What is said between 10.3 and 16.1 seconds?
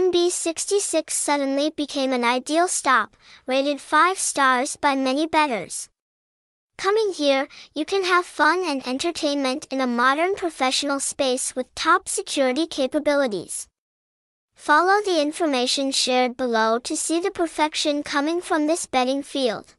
professional space with top security capabilities. Follow the information